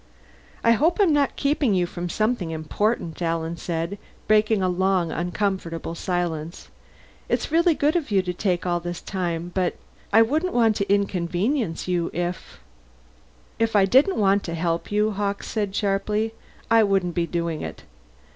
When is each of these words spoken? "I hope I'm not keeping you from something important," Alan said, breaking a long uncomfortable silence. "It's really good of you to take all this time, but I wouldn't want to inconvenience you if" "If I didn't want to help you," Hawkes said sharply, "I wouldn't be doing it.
"I 0.63 0.71
hope 0.71 0.99
I'm 0.99 1.13
not 1.13 1.35
keeping 1.35 1.75
you 1.75 1.85
from 1.85 2.09
something 2.09 2.49
important," 2.49 3.21
Alan 3.21 3.55
said, 3.55 3.99
breaking 4.27 4.63
a 4.63 4.67
long 4.67 5.11
uncomfortable 5.11 5.93
silence. 5.93 6.69
"It's 7.29 7.51
really 7.51 7.75
good 7.75 7.95
of 7.95 8.09
you 8.09 8.23
to 8.23 8.33
take 8.33 8.65
all 8.65 8.79
this 8.79 8.99
time, 8.99 9.51
but 9.53 9.75
I 10.11 10.23
wouldn't 10.23 10.55
want 10.55 10.75
to 10.77 10.91
inconvenience 10.91 11.87
you 11.87 12.09
if" 12.15 12.59
"If 13.65 13.75
I 13.75 13.85
didn't 13.85 14.17
want 14.17 14.43
to 14.45 14.55
help 14.55 14.91
you," 14.91 15.11
Hawkes 15.11 15.45
said 15.47 15.75
sharply, 15.75 16.33
"I 16.71 16.81
wouldn't 16.83 17.13
be 17.13 17.27
doing 17.27 17.61
it. 17.61 17.83